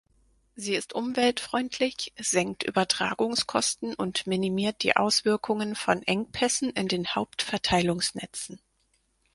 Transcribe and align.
Sie 0.55 0.73
ist 0.73 0.93
umweltfreundlich, 0.93 2.11
senkt 2.19 2.63
Übertragungskosten 2.63 3.93
und 3.93 4.25
minimiert 4.25 4.81
die 4.81 4.95
Auswirkungen 4.95 5.75
von 5.75 6.01
Engpässen 6.01 6.71
in 6.71 6.87
den 6.87 7.05
Hauptverteilungsnetzen. 7.13 8.59